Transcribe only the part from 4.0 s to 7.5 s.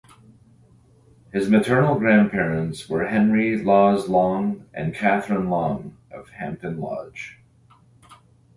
Long and Catharine Long of Hampton Lodge.